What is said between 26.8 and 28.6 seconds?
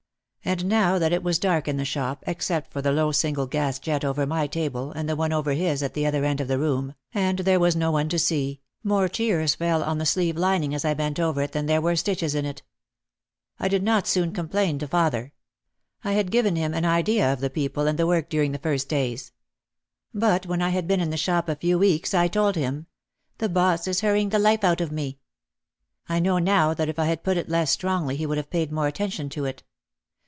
if I had put it less strongly he would have